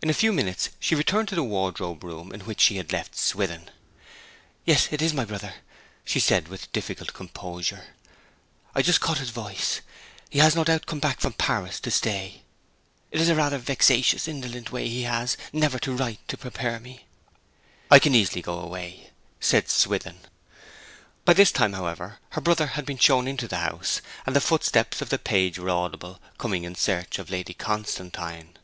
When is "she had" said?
2.60-2.92